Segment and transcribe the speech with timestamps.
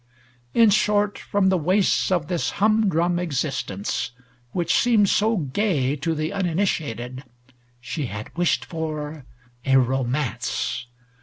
[0.55, 4.09] In short, from the wastes of this hum drum existence
[4.51, 7.23] which seems so gay to the uninitiated,
[7.79, 9.25] she had wished for
[9.63, 10.87] a romance.